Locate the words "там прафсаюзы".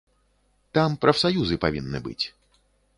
0.79-1.61